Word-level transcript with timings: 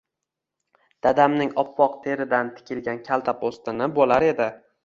Dadamning 1.07 1.51
oppoq 1.65 1.99
teridan 2.07 2.51
tikilgan 2.57 3.05
kalta 3.11 3.37
po’stini 3.45 3.93
bo’lar 4.01 4.31
edi. 4.33 4.53